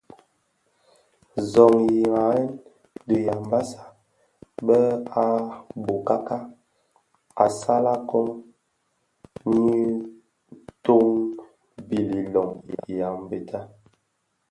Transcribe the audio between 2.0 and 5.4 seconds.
dharèn dhi Yambassa be a